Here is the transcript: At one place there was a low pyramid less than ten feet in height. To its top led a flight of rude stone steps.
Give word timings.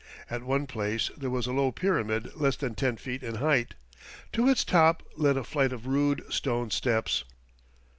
At 0.31 0.41
one 0.41 0.65
place 0.65 1.11
there 1.15 1.29
was 1.29 1.45
a 1.45 1.53
low 1.53 1.71
pyramid 1.71 2.35
less 2.35 2.55
than 2.55 2.73
ten 2.73 2.97
feet 2.97 3.21
in 3.21 3.35
height. 3.35 3.75
To 4.33 4.49
its 4.49 4.65
top 4.65 5.03
led 5.15 5.37
a 5.37 5.43
flight 5.43 5.71
of 5.71 5.85
rude 5.85 6.23
stone 6.33 6.71
steps. 6.71 7.23